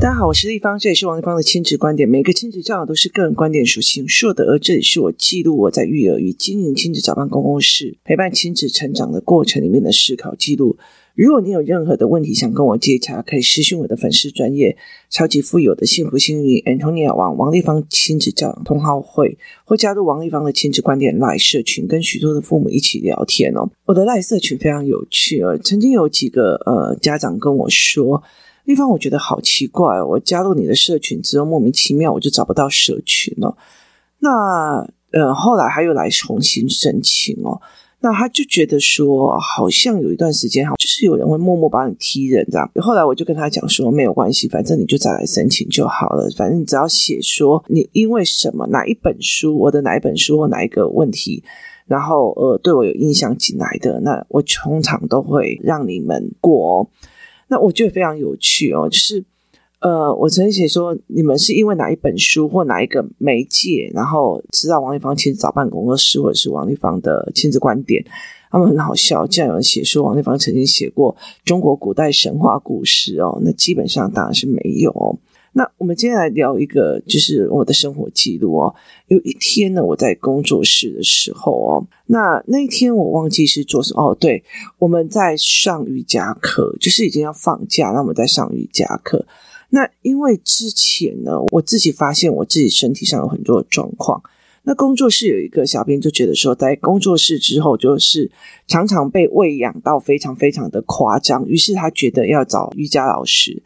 [0.00, 2.08] 大家好，我是立方，这里是王立方的亲子观点。
[2.08, 10.76] 每个亲子教养都是个人观点属性说的，而这里是我记录我在育儿与经营亲子早班工作室陪伴亲子成长的过程里面的思考记录。
[11.14, 14.76] 如果你有任何的问题想跟我接洽，可以私讯我的粉丝专业
[15.10, 23.68] 超级富有的幸福幸运 Antonia 王王立方亲子教养同好会，或加入王立方的亲子观点赖社群，跟许多的父母一起聊天哦。
[23.84, 28.22] 我的赖社群非常有趣哦，曾经有几个呃家长跟我说。
[28.70, 33.56] 地方我觉得好奇怪，我加入你的社群之后，莫名其妙我就找不到社群了。
[34.20, 37.60] 那呃，后来他又来重新申请哦。
[38.02, 42.70] 那他就觉得说，好像有一段时间哈，就是有人会默默把你踢人这样。
[42.76, 46.30] 后来我就跟他讲说，没有关系，反正你就再来申请就好了。
[46.36, 51.42] 反正你只要写说你因为什么哪一本书，我的哪一本书或哪一个问题，
[51.86, 56.88] 然后呃对我有印象进来的，那我通常都会让你们过哦。
[57.50, 59.24] 那我觉得非常有趣哦，就是，
[59.80, 68.04] 呃，我曾经写说，你们是因为哪一本书或哪一个媒介，然后知道王立芳其实早办工作室或者是王立芳的亲子观点，
[68.50, 75.18] 他们很好笑，竟然有人写说王立芳曾经写过中国古代神话故事哦，那基本上当然是没有。
[75.52, 78.74] 那我们今天来聊一个，就是我的生活记录哦。
[79.08, 84.16] 有一天呢，我在工作室的时候哦，那那一天我忘记是做什么哦。
[84.18, 84.44] 对，
[84.78, 89.26] 我们在上瑜伽课，就是已经要放假，那我们在上瑜伽课。
[89.70, 94.22] 那因为之前呢，我自己发现我自己身体上有很多的状况。
[94.62, 98.30] 那工作室有一个小编就觉得说，在工作室之后，就是
[98.68, 103.62] 常常被喂养到非常非常的夸张，于是他觉得要找瑜伽老师。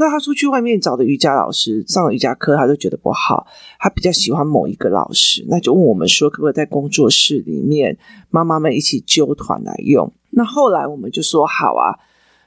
[0.00, 3.46] 那他出去外面找的瑜伽老师上了瑜伽课，他就觉得不好，
[3.78, 7.98] 他比较喜欢某一个老师，那就问我们说，可不可以在工作室里面
[8.30, 10.10] 妈妈们一起揪团来用？
[10.30, 12.00] 那后来我们就说好啊。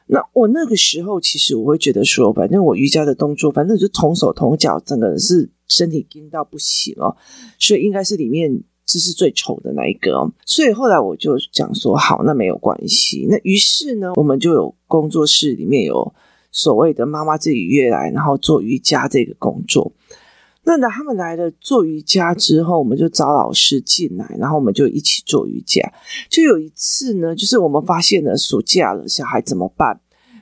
[0.07, 7.15] 那我那个时候其实我会觉得说，反正我瑜伽的动作，反正就同手同脚，整个人是身体硬到不行哦，
[7.59, 10.33] 所以应该是里面姿势最丑的那一个哦。
[10.44, 13.28] 所以后来我就讲说，好，那没有关系。
[13.29, 16.11] 那于是呢，我们就有工作室里面有。
[16.53, 19.91] 所谓的妈妈自己约来，然后做瑜伽这个工作。
[20.66, 25.81] 那他们来了做瑜伽之后，我们就找老师进来，然后我们就一起做瑜伽。
[26.30, 30.00] 就有一次呢，就是我们发现了暑假了，小孩怎么办？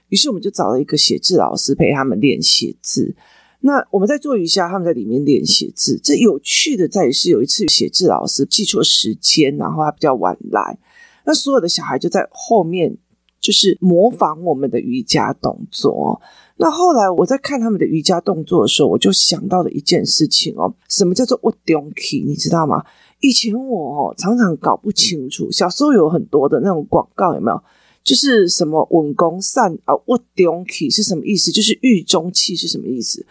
[0.10, 3.16] 于是我们就找了一个写字老师陪他们练写字。
[3.62, 6.00] 那我们在做瑜伽，他们在里面练写字。
[6.04, 10.78] 这有趣的在于是，有一次写字老师记错时间，然后他比较晚来，
[11.26, 12.98] 那所有的小孩就在后面。
[13.42, 16.22] 就是模仿我们的瑜伽动作。
[16.58, 22.24] 那后来我在看他们的瑜伽动作的时候，我就想到了一件事情哦，什么叫做我中气？
[22.26, 22.84] 你知道吗？
[23.20, 27.62] 以前我常常搞不清楚，小时候有很多的那种广告有没有？
[28.04, 31.52] 就是什么稳功散啊，我中气是什么意思？
[31.52, 33.26] 就是狱中气是什么意思？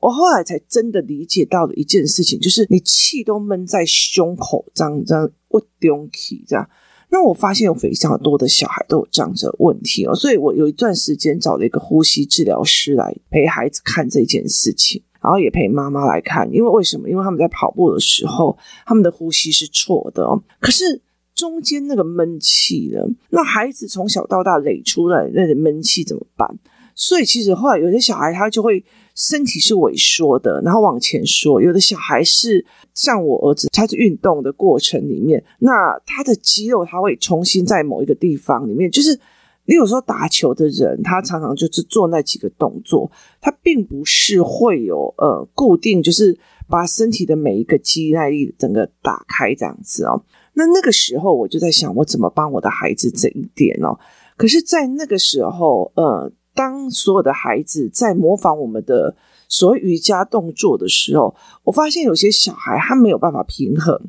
[0.00, 6.68] 我后来才真的理解到了一件事情，就是你气都闷在胸口，这样这样，我中气这样。
[7.12, 17.10] 那我发现有非常多的小孩都有这样子的问题哦，所以我有一段时间找了一个呼吸治疗师来陪孩子看这件事情，然后也陪妈妈来看，因为为什么？
[17.10, 18.56] 因为他们在跑步的时候，
[18.86, 20.42] 他们的呼吸是错的哦。
[20.58, 21.02] 可是
[21.34, 23.00] 中间那个闷气呢？
[23.28, 26.48] 那孩子从小到大累出来那个闷气怎么办？
[26.94, 28.82] 所以其实后来有些小孩他就会。
[29.14, 31.60] 身体是萎缩的，然后往前缩。
[31.60, 32.64] 有的小孩是
[32.94, 39.18] 像我儿子，他是运动的过程里面，那他的肌肉他会重新在某一个地方里面，就是
[39.66, 46.36] 你有时候打球的人，他常常就是做那几个动作，他并不是会有呃固定，就是
[46.68, 50.24] 把身体的每一个肌耐力整个打开这样子哦。
[50.54, 53.98] 那那个时候我就在想，我怎么帮我的孩子这一点哦？
[54.36, 56.32] 可是，在那个时候，呃。
[56.54, 59.14] 当所有的孩子在模仿我们的
[59.48, 64.00] 所谓瑜伽动作的时候，我发现有些小孩他没有办法平衡，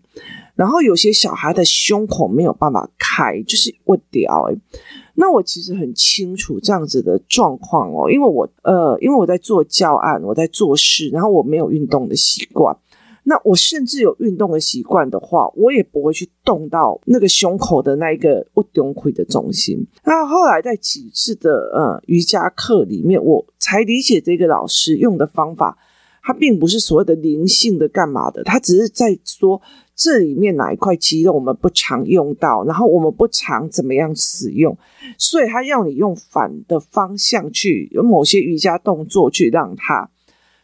[0.56, 4.58] 然后有些小孩的胸口没有办法开，就是我屌欸。
[5.16, 12.76] 那我其实很清楚这样子的状况哦，因为我呃，因为我在做教案，我在做事，然后我没有运动的习惯。
[13.26, 19.88] 那我甚至有运动的习惯的话，我也不会去动到那个胸口的那一个我中气的中心。
[20.04, 25.78] 那后来在几次的呃瑜伽课里面，我才理解这个老师用的方法，
[26.22, 29.62] 他并不是所谓的灵性的干嘛的，他只是在说
[29.96, 34.78] 这里面哪一块肌肉我们不常用到，然后我们不常怎么样使用，
[35.18, 40.10] 所以他要你用反的方向去，有某些瑜伽动作去让它。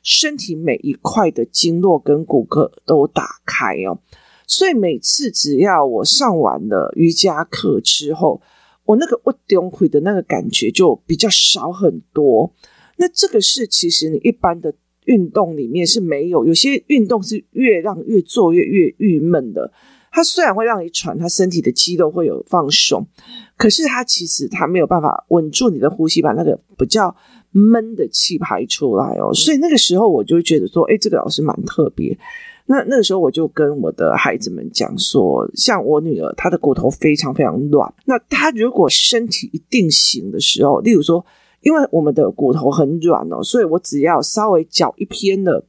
[0.01, 3.99] 身体每一块的经络跟骨骼都打开哦，
[4.47, 8.41] 所以每次只要我上完了瑜伽课之后，
[8.85, 12.53] 我那个我丢回的那个感觉就比较少很多。
[12.97, 14.73] 那这个是其实你一般的
[15.05, 19.71] 运动里面是没有，有些运动是越让越做越越郁闷的。
[20.19, 23.07] 它虽然会让你喘，它身体的肌肉会有放松，
[23.55, 27.15] 可是它其实它没有办法稳住你的呼吸，把那个比较
[27.51, 29.33] 闷的气排出来哦。
[29.33, 32.17] 所以那个时候我就觉得说，哎，这个老师蛮特别。
[32.65, 37.93] 那那个时候我就跟我的孩子们讲说，像我女儿，她的骨头非常非常软。
[38.03, 41.25] 那她如果身体一定型的时候，例如说，
[41.61, 45.63] 因为我们的骨头很软哦，所以我只要稍微脚一偏了，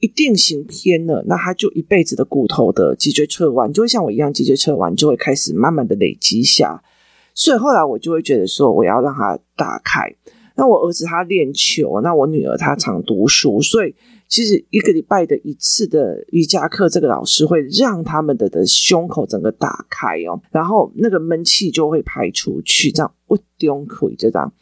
[0.00, 6.82] 一定型偏了，那他就一辈子的骨头的脊椎侧弯就会像我一样，脊椎侧弯就会开始慢慢的累积下。
[7.34, 10.14] 所以后来我就会觉得说，我要让他打开。
[10.56, 13.94] 那我儿子他练球，那我女儿她常读书，所以。
[14.28, 24.52] 其实一个礼拜的一次的瑜伽课，这个老师会让他们的的胸口整个打开哦，然后那个闷气就会排出去，这样不丢亏这样，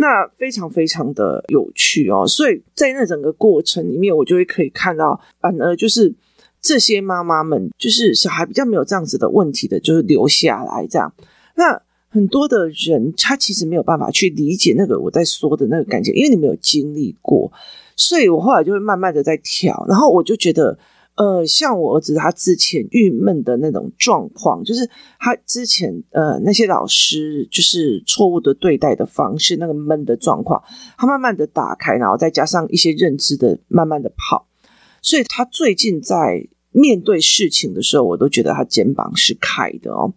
[0.00, 2.24] 那非常非常的有趣哦。
[2.26, 6.14] 所以在那整个过程里面，我就会可以看到，反而就是
[6.60, 11.12] 这些妈妈们，就是小孩比较没有这样子的问题的，就是留下来这样。
[11.56, 17.52] 那很多的人他其实没有办法去理解那个我在说的那个感觉，因为你没有经历过。
[17.96, 20.78] 所以我后来就会慢慢的在调，然后我就觉得，
[21.18, 24.88] 呃，像我儿子他之前郁闷的那种状况，就是
[25.18, 30.62] 他之前呃那些老师就是错误的对待的方式，那个闷的状况，
[30.96, 34.46] 他慢慢的打开，然后再加上一些认知的慢慢的跑，
[35.02, 40.14] 所以他最近在面对事情的时候，我都觉得他肩膀是开的哦，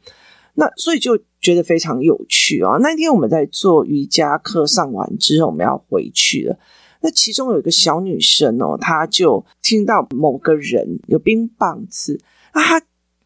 [0.54, 2.78] 那所以就觉得非常有趣哦。
[2.80, 6.60] 那天我们在做瑜伽课上完之后，我们要回去了。
[7.02, 12.20] 那其中有一个小女生哦，她就听到某个人有冰棒吃，
[12.52, 12.82] 啊，她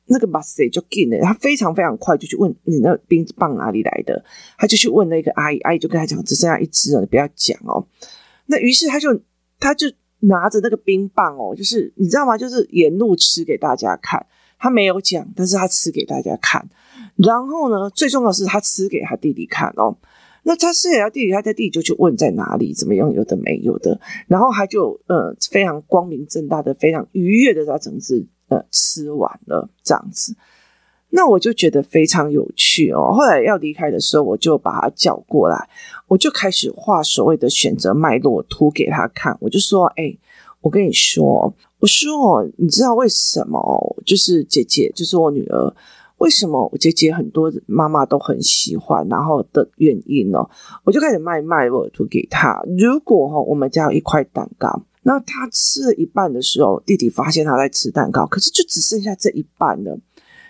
[0.05, 4.23] 那个把谁就给了，她非常非常快就去问你那冰棒哪里来的，
[4.57, 7.85] 她就去问那个阿姨，阿姨就跟她讲只剩下一只了，你不要讲哦。
[8.45, 9.19] 那于是她就
[9.59, 9.91] 她就
[10.21, 12.37] 拿着那个冰棒哦，就是你知道吗？
[12.37, 14.25] 就是沿路吃给大家看，
[14.57, 16.65] 她没有讲，但是她吃给大家看。
[17.17, 19.97] 然后呢，最重要的是她吃给她弟弟看哦。
[20.47, 30.35] 那他是也要弟弟，他在弟弟就去问在哪里，怎么样，有的没有的，然后他就呃非常光明正大的、非常愉悦的把整只呃吃完了这样子。
[31.09, 33.11] 那我就觉得非常有趣哦。
[33.11, 35.67] 后来要离开的时候，我就把他叫过来，
[36.07, 39.35] 我就开始画所谓的选择脉络图给他看。
[39.41, 40.15] 我就说：“哎，
[40.61, 43.59] 我跟你说，我说你知道为什么？
[44.05, 45.75] 就是姐姐，就是我女儿。”
[46.17, 50.39] 为什么我姐姐很多妈妈都很喜欢，然后的原因呢？
[50.83, 52.63] 我就开始卖脉络图给她。
[52.77, 59.99] 如果哈，我们家有一块蛋糕，那她吃了一半的时候，弟弟发现她在吃蛋糕，可是就只剩下这一半了。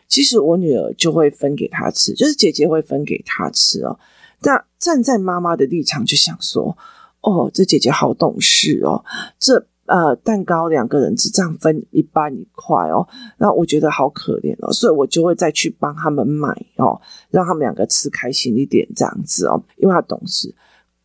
[0.08, 4.00] 其实我女儿就会分给她吃，就是姐姐会分给她吃哦。
[4.42, 6.78] 那站在妈妈的立场就想说，
[7.22, 9.04] 哦，这姐姐好懂事哦，
[9.40, 9.68] 这。
[9.88, 17.00] 呃，蛋糕两个人只这样分一半一块哦，那我觉得好可怜哦，所以我就会再去帮他们买哦，
[17.30, 20.54] 让他们两个吃开心一点这样子哦，因为他懂事。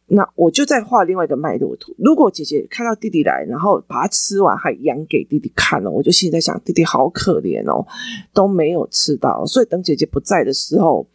[0.06, 1.94] 那我就再画另外一个脉络图。
[1.98, 7.86] 如果姐姐看到弟弟来，然后把他吃完还养给弟弟看了，我就心里在想，弟弟好可怜哦，
[8.32, 11.06] 都没有吃到，所以等姐姐不在的时候，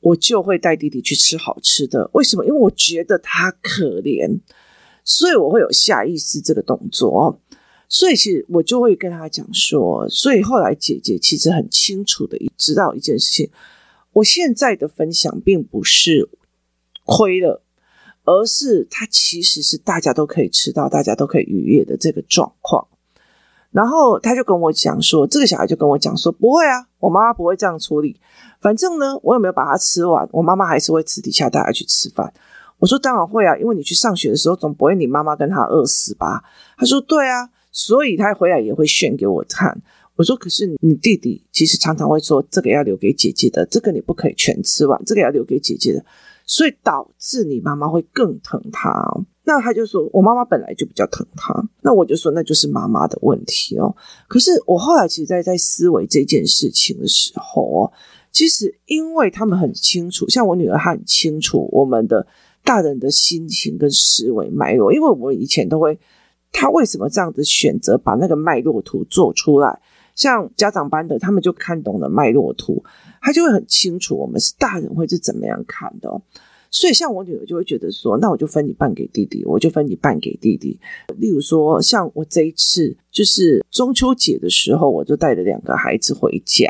[0.00, 2.08] 我就会带弟弟去吃好吃的。
[2.14, 2.44] 为什么？
[2.46, 4.40] 因为我觉得他可怜。
[5.04, 7.40] 所以我会有下意识这个动作，
[7.88, 13.50] 所以其实我就会跟他讲说，所以后来姐姐其实很清楚的知道一件事情，
[14.12, 16.28] 我现在的分享并不是
[17.04, 17.62] 亏了，
[18.24, 22.86] 而是它其实是大家都可以吃到，大家都可以愉悦的这个状况。
[23.72, 28.20] 然后他就跟我讲说，这个小孩就跟我讲说，不会啊，我妈妈不会这样处理，
[28.60, 32.32] 反正呢，我有没有把它吃完，我妈妈还是会私底下带他去吃饭。
[32.82, 36.42] 我说当然会啊，因为你去上学的时候总不会你妈妈跟他饿死吧？
[36.76, 39.80] 他说对啊，所以他回来也会炫给我看。
[40.16, 46.04] 我说可是你弟弟其实常常会说这个要留给姐姐的，这个你不可以全吃完，这个要留给姐姐的，
[46.44, 49.08] 所以导致你妈妈会更疼他。
[49.44, 53.94] 那他就说我妈妈本来就比较疼他，那我就说那就是妈妈的问题哦。
[54.26, 57.92] 可是我后来其实在在思维这件事情的时候哦，
[58.32, 62.26] 其实因为他们很清楚，像我女儿她很清楚我们的。
[62.64, 65.98] 大人的心情跟思维脉络，因为我以前都会，
[66.50, 69.80] 他为什么这样子选择把那个脉络图做出来？
[70.14, 72.84] 像家长班的，他们就看懂了脉络图，
[73.20, 76.20] 他就会很清楚我们是大人会是怎么样看的。
[76.70, 80.78] 所以像我女儿就会觉得说，那我就分一半给弟弟，我就分一半给弟弟。
[81.16, 86.66] 例如说，像我这一次就是中秋节的时候，我就带着两个孩子回家。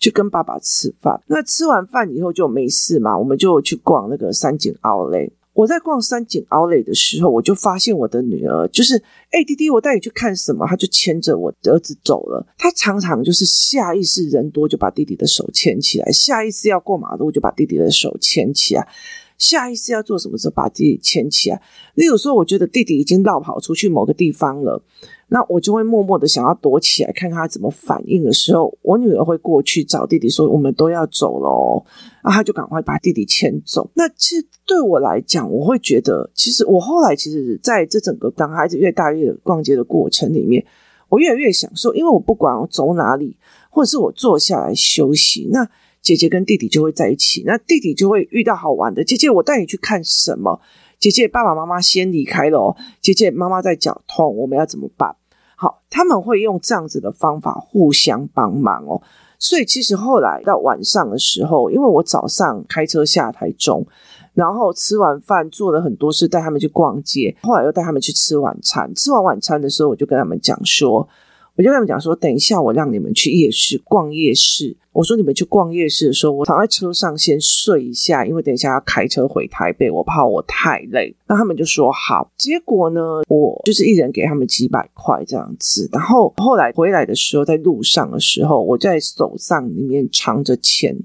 [0.00, 1.22] 去跟爸爸吃饭。
[1.28, 5.30] 那吃完饭以后就没事嘛，我们就去逛那个三井奥莱。
[5.52, 8.96] 我在逛三井奥莱的时候，我就发现我的女儿就是，
[9.30, 10.66] 哎、弟弟，我带你去看什么？
[10.66, 12.46] 她就牵着我的儿子走了。
[12.56, 18.88] 她常常就是下意识人多就把弟弟的手牵起来，下意识要过马路就把弟弟的手牵起来。
[19.40, 21.60] 下意识要做什么时候把弟弟牵起来？
[21.94, 24.80] 例如说，我觉得弟弟已经绕跑出去某个地方了，
[25.28, 31.82] 那我就会默默的想要躲起来，看看他怎么反应的时候，我女儿会过去找弟弟说：“我们都要走了哦。”
[32.22, 33.90] 然后他就赶快把弟弟牵走。
[33.94, 40.62] 那其实对我来讲，我会觉得，其实我后来其实在这整个当孩子越大越逛街的过程里面，
[41.08, 43.38] 我越来越享受，因为我不管我走哪里，
[43.70, 45.66] 或者是我坐下来休息，那。
[46.10, 49.04] 姐姐跟弟弟就会在一起，那弟弟就会遇到好玩的。
[49.04, 50.60] 姐姐，我带你去看什么？
[50.98, 52.76] 姐姐，爸爸妈妈先离开了哦。
[53.00, 55.14] 姐姐，妈妈在脚痛，我们要怎么办？
[55.54, 59.00] 好，他们会用这样子的方法互相帮忙哦。
[59.38, 63.86] 所以其实后来到晚上的时候，因为我早上开车下台中，
[64.34, 68.92] 然后吃完饭做了很多事，带他们去逛街，后来又带他们去吃晚餐。
[68.96, 71.08] 吃完晚餐的时候，我就跟他们讲说。
[71.56, 74.76] 我就跟他们讲说，等一下我让你们去夜市逛夜市。
[74.92, 81.14] 我说你们去逛夜市的时候，我躺在车上先睡一下，因为等一下要开车回台北，我怕我太累。
[81.28, 82.28] 那他们就说好。
[82.36, 85.88] 结果呢，我就是一人给他们几百块这样子。
[85.92, 90.98] 然后后来回来的时候，在路上的时候，我在手上里面藏着钱，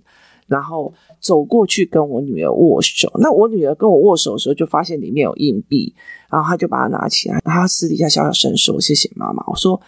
[0.48, 3.12] 然后走过去跟我女儿握手。
[3.20, 5.94] 那我女儿跟我握手的时候，就发现里面有硬币，
[6.32, 9.80] 然后她就把它拿起来，她私底下小小声说：“谢谢妈妈。”我说。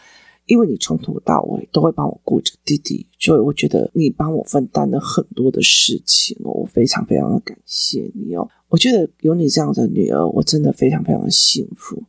[0.47, 8.49] 因为你从头到尾都会帮我顾着弟弟，所以我觉得你帮我分担了很多的事情哦，我非常非常的感谢你哦。
[8.69, 12.01] 我觉得有你这样的女儿，我真的非常非常的幸福。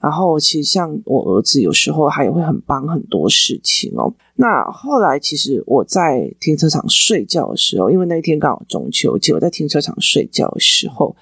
[0.00, 4.12] 然后其实像我儿子，有时候他也会很帮很多事情哦。
[4.34, 11.14] 那后来其实我在停车场睡觉的时候，因为那一天刚好中秋节，我在停车场睡觉的时候，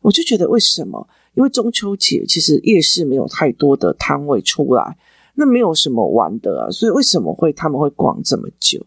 [0.00, 1.08] 我就觉得为什么？
[1.34, 4.96] 因为中秋节其实夜市没有太多的摊位出来。
[5.40, 8.78] 那没有什么玩的啊，所以为什么会他们会逛这么久？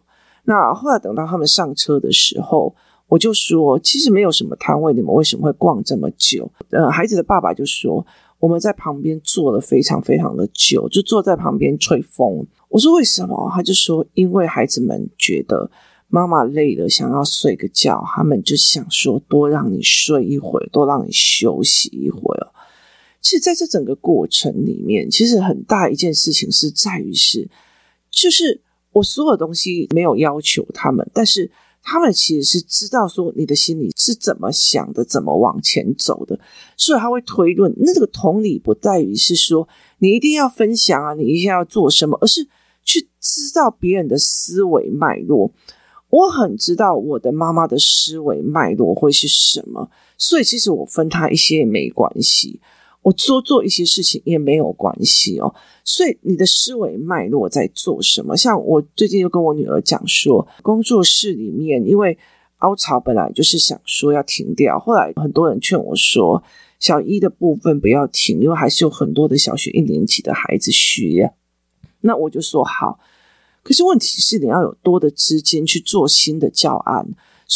[0.44, 2.72] 那后来等到他们上车的时候，
[3.08, 6.48] 我就说，其实没有什么摊位，你们为什么会逛这么久？
[6.70, 8.06] 呃，孩子的爸爸就说，
[8.38, 12.46] 我们在旁边坐了非常非常的久，就坐在旁边吹风。
[12.68, 13.50] 我说为什么？
[13.52, 15.70] 他就说，因为孩子们觉得
[16.08, 22.48] 妈妈累了，想要睡个觉，他们就想说多让你睡一会，多让你休息一会儿。
[23.24, 27.48] 其实，在这整个过程里面，其实很大一件事情是在于是，
[28.10, 28.60] 就是
[28.92, 31.50] 我所有东西没有要求他们，但是
[31.82, 36.38] 他们其实是知道说你的心里是怎么想的，怎么往前走的，
[36.76, 37.74] 所以他会推论。
[37.78, 39.66] 那这个同理不在于是说
[40.00, 42.46] 你一定要分享啊，你一定要做什么，而是
[42.84, 45.50] 去知道别人的思维脉络。
[46.10, 52.60] 我很知道我的妈妈的思维脉络会是什么，所以其实我分他一些也没关系。
[53.04, 58.34] 我多做一些事情也没有关系哦，所以你的思维脉络在做什么？
[58.34, 62.16] 像我最近就跟我女儿讲说，工作室里面因为
[62.60, 66.42] 凹槽本来就是想说要停掉，后来很多人劝我说，
[66.80, 71.30] 小一的部分不要停，因为还是有很多的小学一年级的孩子需要。
[72.00, 72.98] 那我就说好，
[73.62, 77.06] 可是问题是你要有多的资金去做新的教案。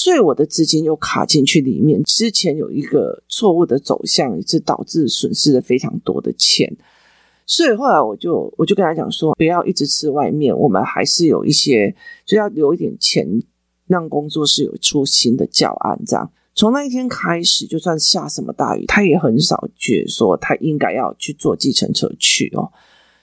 [0.00, 6.72] 所以我的资金又卡进去里面，之前有一个错误的走向，也是导致损失了非常多的钱。
[7.44, 11.92] 所以后来我就我就跟他讲说，不要一直吃外面，我们还是有一些
[12.24, 13.26] 就要留一点钱，
[13.88, 16.00] 让工作室有出新的教案。
[16.06, 22.70] 这样从那一天开始，就算下什么大雨，他也很少觉得说他应该要去坐计程车去哦。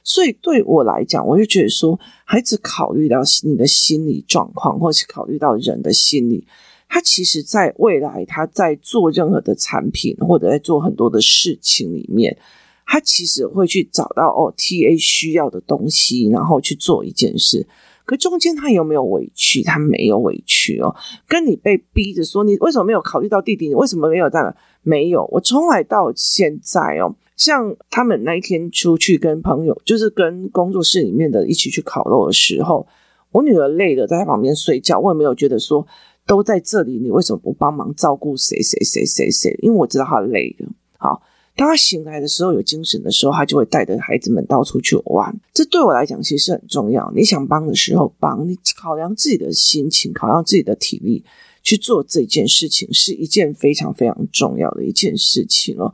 [0.08, 6.46] 所以对我来讲，我就觉得说，孩子考虑到你的心理状况，或是考虑到人的心理，
[6.88, 12.38] 他其实在未来，他在做任何的产品，或者在做很多的事情里面，
[12.86, 17.68] 他其实会去找到哦，TA 需要的东西，然后去做一件事。
[18.06, 19.64] 可中间他有没有委屈？
[19.64, 20.96] 他没有委屈哦。
[21.28, 23.68] 跟你被逼着说，你为什么没有考虑到弟弟？
[23.70, 24.56] 你为什么没有这样？
[24.84, 27.16] 没有，我从来到现在哦。
[27.36, 32.88] 像他们那一天出去跟朋友，就是跟工作室里面的一起去烤肉的时候，
[33.32, 35.86] 我女儿累了，在他旁边睡觉，我也没有觉得说
[36.26, 39.56] 都在这里，你为什么不帮忙照顾谁谁谁谁谁？
[39.62, 40.68] 因为我知道她累了。
[40.98, 41.22] 好，
[41.58, 45.38] 当她醒来的时候，有精神的时候，她就会带着孩子们到处去玩。
[45.54, 47.12] 这对我来讲其实很重要。
[47.14, 51.24] 你想帮的时候帮，你考量自己的心情，考量自己的体力
[51.62, 55.94] 去做这件事情，是一件非常非常重要的一件事情哦。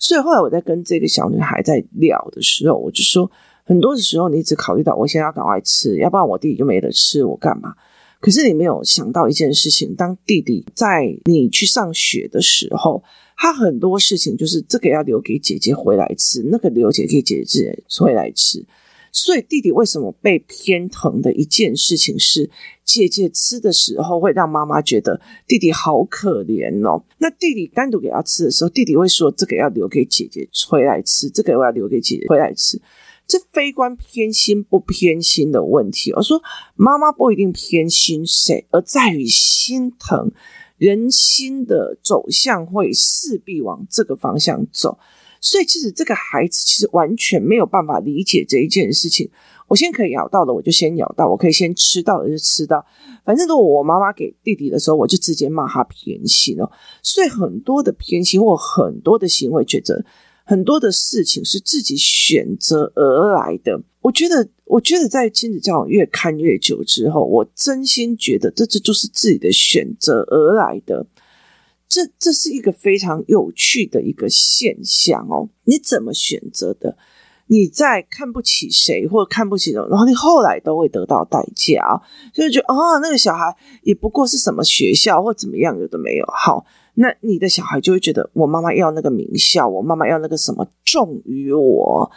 [0.00, 3.30] 所以后来我在跟这个小女孩在聊的时候，我就说，
[3.64, 7.74] 很多的时候你只考虑到我现在要赶快吃，要不然我弟弟就没得吃，我干嘛？
[8.18, 13.02] 可是你没有想到一件事情，当弟弟在你去上学的时候，
[13.36, 18.64] 他很多事情就是这个要留给姐姐回来吃，那个留给姐姐姐回来吃。
[19.12, 22.50] 所以弟弟为什么被偏疼的一件事情是，
[22.84, 27.04] 姐姐吃的时候会让妈妈觉得弟弟好可怜哦。
[27.18, 32.80] 那弟弟单独给他吃的时候，弟弟会说这个要留给姐姐回来吃，这个我要留给姐姐回来吃。
[33.26, 36.42] 这非关偏心不偏心的问题，而说
[36.74, 40.32] 妈妈不一定偏心谁，而在于心疼。
[40.80, 44.98] 人心的走向会势必往这个方向走。
[45.42, 49.30] 所以，其实这个孩子其实完全没有办法理解这一件事情。
[49.68, 52.84] 我先可以咬到的，我就先咬到；我可以先吃到的，就吃到。
[53.24, 56.70] 反正如果我妈妈给弟弟的时候，我就直接骂他偏心哦。
[57.02, 60.04] 所以，很多的偏心或很多的行为抉择，
[60.44, 63.82] 很多的事情是自己选择而来的。
[64.00, 71.06] 我觉得，我觉得在亲子教育越看越久之后，我真心觉得这这就是自己的选择而来的。
[71.88, 76.96] 这这是一个非常有趣的一个现象哦，你怎么选择的？
[77.48, 82.00] 你在看不起谁或者看不起人，然后你后来都会得到代价，
[82.32, 83.52] 就是觉得哦，那个小孩
[83.82, 86.24] 也不过是什么学校或怎么样，有的没有。
[86.26, 86.64] 好，
[86.94, 92.08] 那你的小孩就会觉得我妈妈要那个名校，我妈妈要那个什么重于我，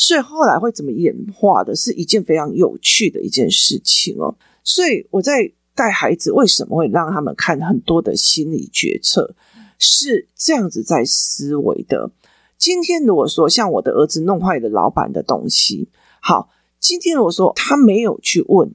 [0.00, 4.34] 所以后来会怎么演化的，是一件非常有趣的一件事情哦。
[4.64, 5.52] 所以我在。
[5.72, 9.34] 带孩子为什么会让他们看很多的心理决策？
[9.78, 12.10] 是这样子在思维的。
[12.58, 15.88] 今天如果说像我的儿子弄坏了老板的东西，
[16.20, 18.70] 好，今天如果说他没有去问，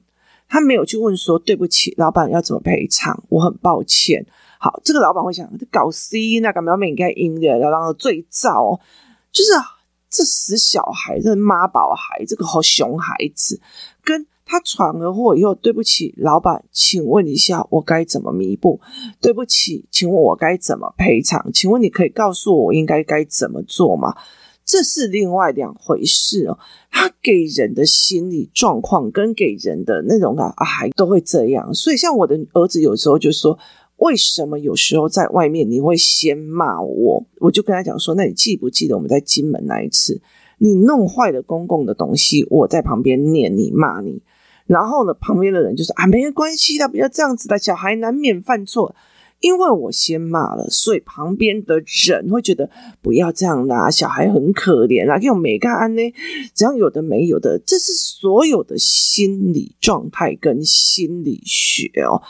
[0.48, 3.22] 他没有去问说对不起，老板要怎么赔偿？
[3.28, 4.26] 我很抱歉。
[4.58, 8.80] 好，这个老板会想，搞 C 那干嘛要应该赢的，然后最早，
[9.30, 9.52] 就是
[10.10, 13.60] 这死小孩，这妈宝孩，这个好熊孩子
[14.02, 14.26] 跟。
[14.48, 18.80] 他闯了祸以后，对不起，老板，请问一下，我该怎么弥补？
[19.20, 21.50] 对不起，请问我该怎么赔偿？
[21.52, 24.14] 请问你可以告诉我，应该该怎么做吗？
[24.64, 26.56] 这是另外两回事哦。
[26.92, 31.74] 他给人的心理状况跟给人的那种啊，还都会这样。
[31.74, 33.58] 所以，像我的儿子有时候就说
[33.96, 40.20] ：“为什么有时候在外面你会先骂我？”我就跟他讲说：“那你记不记得我们在金门那一次，
[40.58, 44.22] 你弄坏了公共的东西，我在旁边念你骂你。”
[44.66, 48.94] 然后呢，旁边的人就说：“啊，没关系的，不要这样子的，小孩难免犯错。
[49.40, 51.76] 因为我先骂了，所以旁边的
[52.08, 52.70] 人会觉得
[53.02, 56.02] 不要这样啦，小孩很可怜啊，给我没干呢，
[56.54, 62.22] 只要有的没有的，这是所有的心理状态跟心理学哦，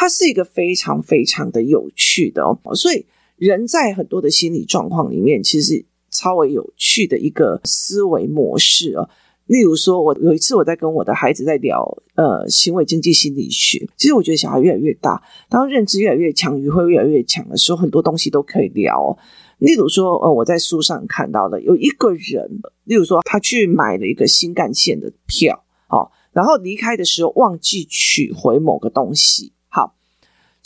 [0.00, 2.56] 它是一个非常非常的有趣的哦。
[2.76, 3.04] 所以
[3.36, 9.10] 人在很多的心理状况里面，其实超为有趣的一个思维模式哦。”
[9.46, 11.82] 例如说，我有一次我在跟我的孩子在聊，
[12.14, 13.88] 呃，行为经济心理学。
[13.96, 19.18] 其实我觉得小孩越来越大，当认知越来越强，语会越来越强的时候，很多东西都可以聊。
[19.58, 29.54] 例如说，呃，我在书上看到的有一个人，例如说他去买了一个新干线的票，哦，然后离开的时候忘记取回某个东西。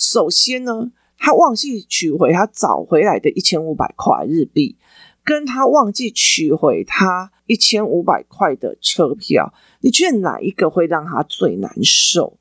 [0.03, 4.77] 首先呢，他忘记取回他找回来的一千五百块日币。
[5.25, 12.41] 跟他忘记取回他一千五百块的车票，你觉得哪一个会让他最难受？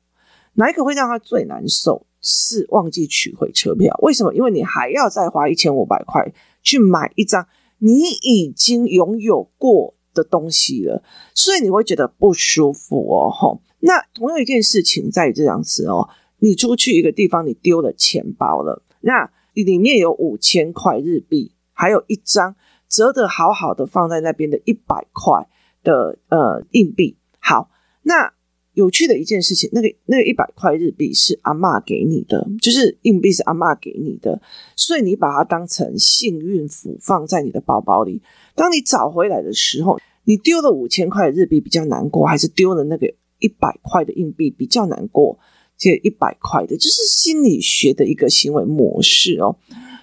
[0.54, 2.04] 哪一个会让他最难受？
[2.20, 3.96] 是忘记取回车票。
[4.02, 4.34] 为什么？
[4.34, 7.46] 因为你还要再花一千五百块去买一张
[7.78, 13.30] 你已经拥有过的东西了，所以你会觉得不舒服哦。
[13.30, 16.08] 吼，那同样一件事情在这样子哦，
[16.42, 22.54] 你出去一个地方，你丢了钱包了，那里面有五千块日币，还有一张。
[22.92, 25.48] 折得好好的放在那边的一百块
[25.82, 27.70] 的呃硬币，好，
[28.02, 28.34] 那
[28.74, 34.42] 有趣的一件事情，那个那个一百块日币是阿嬷给你的，就是硬币是阿嬷给你的，
[34.76, 38.20] 所以你把它当成幸运符放在你的包包里。
[38.54, 45.38] 当你找回来的时候，你丢了五千块日币比较难过，还是丢了那个一百块的硬币比较难过？
[45.76, 49.56] 借一百块的，就是心理学的一个行为模式哦。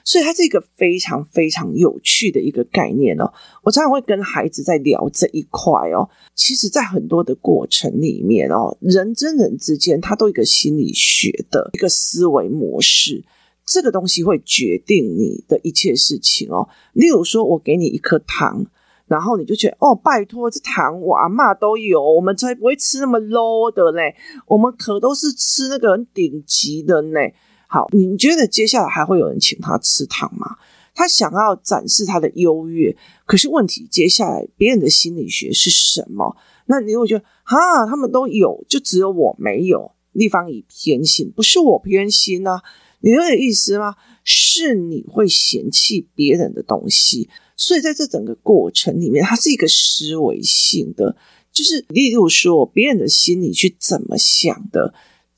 [0.06, 3.32] 所以它是一个非常非常有趣的一个概念哦。
[3.64, 6.10] 我常常会跟孩子在聊这一块哦。
[6.34, 13.24] 其实，在很多的过程里面哦，人跟人之间，它都有一个心理学的一个思维模式。
[13.66, 16.68] 这个东西会决定你的一切事情哦。
[16.94, 18.66] 例如说，我给你一颗糖，
[19.10, 24.16] 然后你就觉得哦，拜托，这糖我阿嬷都有，我们才不会吃那么 low 的嘞。
[24.48, 27.20] 我们可都是吃那个很顶级的呢。
[27.68, 30.58] 好，你觉得接下来还会有人请他吃糖吗？
[30.94, 32.96] 他想要展示他的优越，
[33.26, 36.36] 可是问题接下来别人的心理学是什么？
[36.66, 39.92] 那你会觉得啊，他们都有，就只有我没有。
[40.12, 42.62] 立方以偏心，不是我偏心啊，
[43.02, 43.96] 你有点意思吗？
[44.24, 51.18] 是你会嫌弃别人的东西，所以在这整个过程里面，它是一个思维性的，
[51.52, 54.94] 就是例如说别人的心里去怎么想的，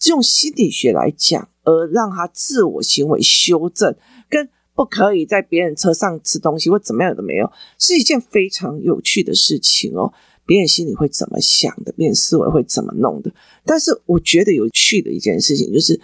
[0.08, 3.96] 用心理学来讲，而让他自我行为修正，
[4.30, 10.14] 跟不可以在别人车上吃东西或怎么样都没有，是一件非常有趣的事情哦。
[10.46, 13.34] 别人心里会怎么想的，别人思维会怎么弄的。
[13.66, 16.00] 但是我觉得有趣的一件事情就是，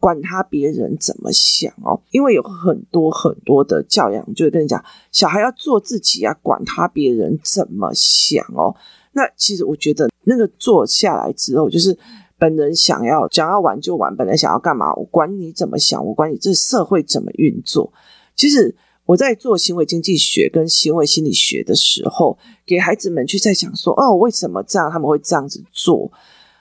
[0.00, 4.82] 管他别人怎么想哦，因为有很多很多的教养就跟你讲，
[5.12, 8.74] 小孩要做自己啊，管他别人怎么想哦。
[9.12, 11.96] 那其实我觉得那个做下来之后，就是
[12.38, 17.92] 本人想要想要玩就玩，本人想要干嘛，我管你怎么想，我管你这社会怎么运作。
[18.34, 18.74] 其实。
[19.06, 26.12] 我在做行为经济学跟行为心理学的时候，给孩子们去在讲说，哦，为什么这样他们会这样子做？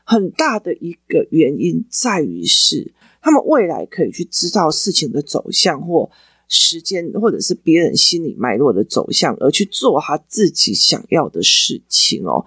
[0.04, 2.92] 很大的一个原因在于是，
[3.22, 6.10] 他们未来可以去知道事情的走向或
[6.48, 12.46] 时间，或者是别人心理脉络的走向，而去做他自己想要的事情哦。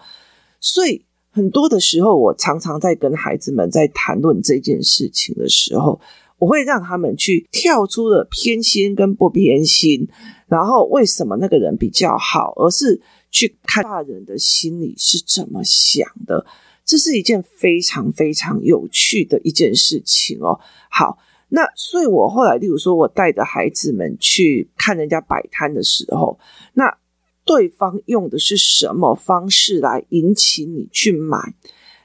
[0.60, 6.00] 所以很多的时候，我常常在跟孩子们在谈论这件事情的时候。
[6.38, 10.08] 我会让他们去跳出了偏心跟不偏心，
[10.48, 16.44] 然后为什么那个人比较好，而是去看大人的心里是怎么想的。
[16.84, 20.58] 这是一件非常非常有趣的一件事情哦。
[20.90, 21.18] 好，
[21.48, 26.38] 那所以我后来，例如说，我带着孩子们去看人家摆摊的时候，
[26.74, 26.98] 那
[27.44, 31.54] 对方用的是什么方式来引起你去买？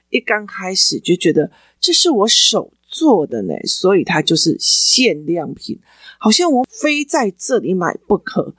[0.09, 5.79] 一刚开始就觉得这是我手做的呢，所以它就是限量品，
[6.17, 8.55] 好像我非在这里买不可。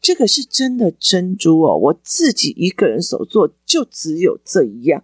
[0.00, 5.02] 这个是真的珍珠哦，我自己一个人手做，就只有这一样。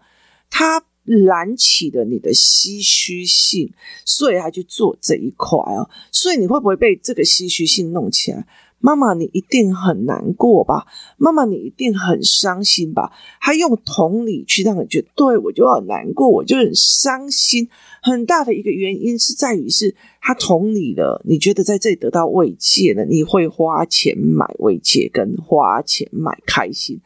[0.51, 3.73] 他燃起了你的唏嘘性，
[4.05, 5.89] 所以他去做这一块哦。
[6.13, 8.47] 所以你会不会被这个唏嘘性弄起来？
[8.81, 10.87] 妈妈，你一定很难过吧？
[11.17, 13.11] 妈妈，你一定很伤心吧？
[13.41, 17.69] 他用同理去让你觉得，对，我就很难过，我就很伤心。
[18.01, 27.01] 很大的一个原因是在于是他同理了，你觉得在这里得到慰藉了，你会花钱买慰藉，跟花钱买开心，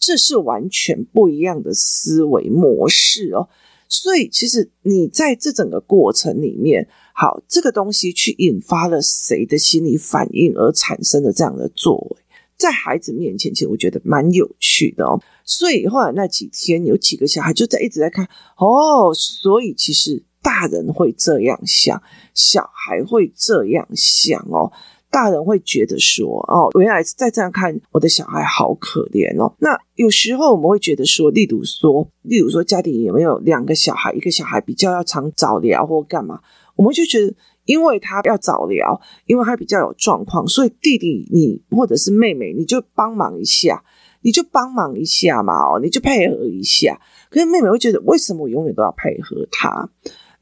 [0.00, 3.48] 这是完全不一样的思维模式哦。
[3.88, 12.22] 所以，其实你在这整个过程里面，好，这个东西去引发了谁的心理反应而产生了这样的作为，
[12.56, 15.20] 在孩子面前，其实我觉得蛮有趣的哦。
[15.44, 18.24] 所以后来那几天，有几个小孩就在一直在看
[18.58, 22.00] 哦，所以其实大人会这样想，
[22.32, 24.70] 小孩会这样想哦。
[25.10, 36.40] 大人会觉得说：“哦，原来再这样看，我的小孩好可怜哦。”那有时候我们会觉得说，例如说，例如说，家里有没有两个小孩，一个小孩比较要常早疗或干嘛，
[36.76, 43.82] 我们就觉得，因为他要早疗，因为他比较有状况，所以弟弟你或者是妹妹，你就帮忙一下，
[44.22, 47.00] 你就帮忙一下嘛，哦，你就配合一下。
[47.30, 49.90] 可是妹妹会觉得，为什么我永远都要配合他？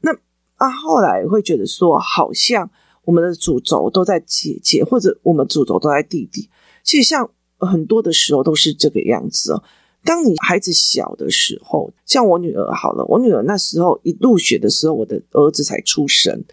[0.01, 0.11] 那
[0.57, 2.69] 啊，后来会觉得说，好像。
[3.05, 6.49] 我们的主轴都在姐姐，或者我们主轴都在弟弟。
[6.83, 9.63] 其实像很多的时候都是这个样子哦。
[10.03, 16.43] 当你孩子小的时候，像我女儿好了，我女儿那时候一入学的时候，我的儿子才出生，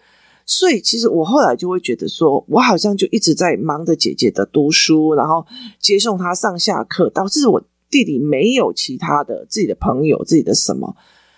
[0.45, 5.45] 所以其实我后来就会觉得说，我好像就一直在忙着姐姐的读书，然后
[5.79, 10.95] 接送她上下课，导致我弟弟没有其他的自己的朋友，自己的什么，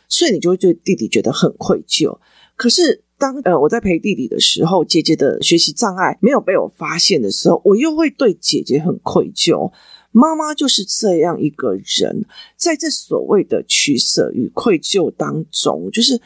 [0.08, 2.18] 所以你就会对弟弟觉得很愧疚。
[2.56, 3.04] 可是。
[3.20, 9.72] 当呃我在陪弟弟的时候，姐姐的学习障碍没有被我发现的时候，我又会对姐姐很愧疚。
[10.12, 16.20] 妈妈就是这样一个人，在这所谓的取舍与愧疚当中，就是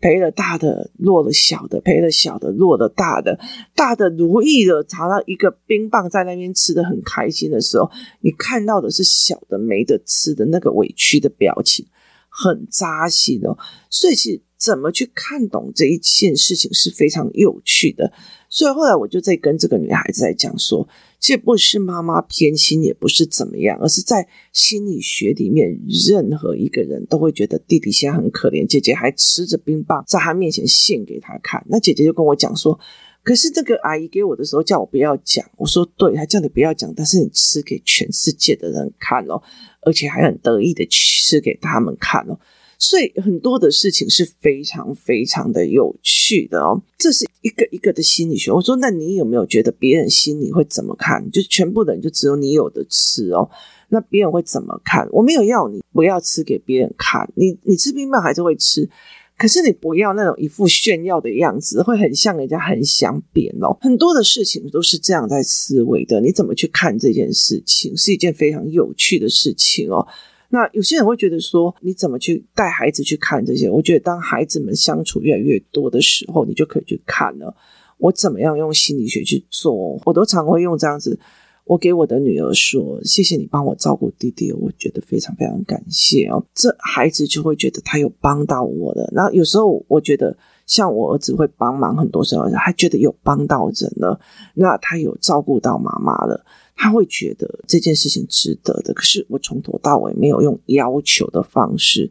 [0.00, 3.38] 赔了大的落了小的，赔了小的落了大的，
[3.74, 7.88] 大的如意的查到一个冰棒在那边吃得很开心的时候，
[8.20, 11.86] 你看到的是小的没得吃的那个委屈的表情，
[12.28, 13.56] 很扎心哦。
[13.88, 14.42] 所以其实。
[14.60, 18.12] 怎么去看懂这一件事情是非常有趣的，
[18.50, 20.86] 所以后来我就在跟这个女孩子在讲说，
[21.18, 32.78] 这不是妈妈偏心，也不是怎么样，而是在心理学里面，任何一个人都会觉得弟弟现在很可怜，姐姐还吃着冰棒在他面前献给他看，那姐姐就跟我讲说，
[33.22, 39.42] 可是这个阿姨给我的时候叫我不要讲，我说对，她叫你不要讲，但是你吃给全世界的人看哦，
[39.80, 42.38] 而且还很得意的吃给他们看哦。
[42.80, 48.50] 所以很多的事情是非常非常的有趣的哦，这是一个一个的心理学。
[48.50, 51.30] 我说，那你有没有觉得别人心里会怎么看？
[51.30, 53.50] 就全部的人就只有你有的吃哦，
[53.90, 55.06] 那别人会怎么看？
[55.12, 58.88] 我没有要你不要吃给别人看，你你吃冰棒还是会吃，
[59.36, 63.76] 可是你不要那种一副炫耀的样子，会很像人家很想扁哦。
[63.82, 70.06] 很多的事情都是这样在思维的，你怎么去看这件事情，是一件非常有趣的事情哦。
[70.50, 73.70] 那有些人会觉得说，你怎么去带孩子去看这些？
[73.70, 77.54] 我觉得当孩子们相处越来越多的时候，你就可以去看了。
[77.98, 80.00] 我怎么样用心理学去做？
[80.04, 81.18] 我都常会用这样子。
[81.64, 89.08] 我给我的女儿说：“谢谢你帮我照顾弟弟，我觉得非常非常感谢哦。”这孩子就会觉得他有帮到我的。
[89.14, 90.36] 然后有时候我觉得，
[90.66, 94.18] 像我儿子会帮忙，很多时候他觉得有帮到人了，
[94.54, 96.44] 那他有照顾到妈妈了，
[96.80, 98.94] 他会觉得这件事情值得的。
[98.94, 102.10] 可是我从头到尾没有用要求的方式。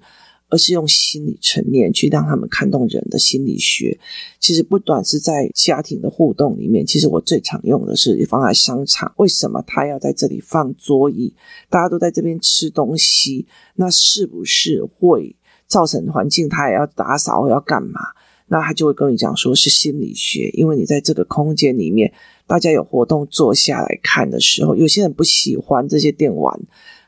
[0.52, 3.96] 而是用心理层面去让他们看懂人的心理学。
[4.40, 9.14] 其实不短是在家庭的互动里面，其实我最常用的是放在商场。
[9.18, 11.32] 为什么他要在这里放桌椅？
[11.70, 15.36] 大家都在这边吃东西，那是不是会
[15.68, 16.50] 造成环境？
[16.50, 18.02] 他也要打扫，要干嘛？
[18.48, 22.12] 那他就会跟你讲说是心理学，因为你在这个空间里面，
[22.50, 26.60] 大家有活动坐下来看的时候，有些人不喜欢这些电玩。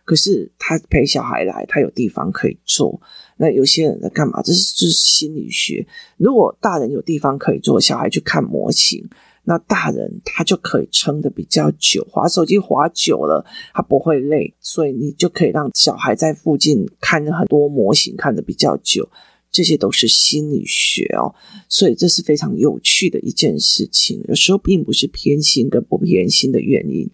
[0.04, 3.00] 可是他陪小孩来，他有地方可以坐。
[3.38, 4.42] 那有些人在干嘛？
[4.42, 5.88] 这是就是心理学。
[6.18, 9.08] 如果大人有地方可以坐，小孩去看模型，
[9.44, 19.08] 那大人他就可以撑得比较久，滑手机滑久了，他不会累，所以你就可以让小孩在附近看很多模型，看得比较久。
[19.52, 21.36] 这些都是心理学哦，
[21.68, 24.24] 所以这是非常有趣的一件事情。
[24.28, 27.10] 有时候并不是偏心跟不偏心的原因，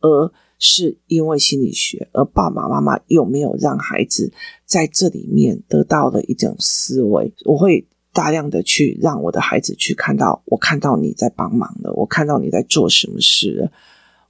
[0.00, 0.32] 而。
[0.64, 4.32] 是因为心理学，而爸爸妈妈有没有让孩子
[4.64, 7.32] 在这里面得到的一种思维？
[7.44, 13.72] 我会大量的去让我的孩子去看到，我看到你在帮忙了，我看到你在做什么事了，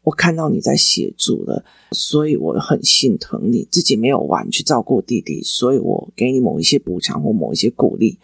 [0.02, 8.18] 我看到你在协助了，所以我很心疼你自己没有玩去照顾弟弟，所以我给你某一些补偿或某一些鼓励，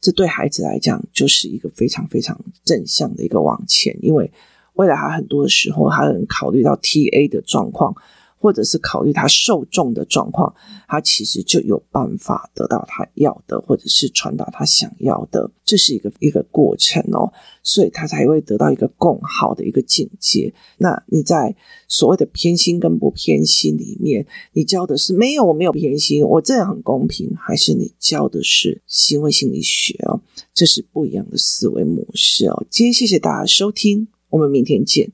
[0.00, 4.30] 这对孩子来讲就是一个非常非常正向的一个往前，因为。
[4.74, 7.94] 未来他很多的时候，他能考虑到 TA 的状况，
[8.44, 10.54] 或者是考虑他受众的状况，
[10.86, 15.50] 他其实就有办法得到他要的，或者是传达他想要的。
[15.64, 20.52] 这是一个一个过程哦，所以他才会得到一个更好的一个境界。
[20.76, 21.56] 那你在
[21.88, 30.20] 所谓的偏心跟不偏心里面，你教的是没有，我没有偏心，我这样很公平，还是你教的是行为心理学哦？
[30.52, 32.66] 这是不一样的思维模式哦。
[32.68, 34.06] 今天谢谢大家收听。
[34.28, 35.10] 我们明天见。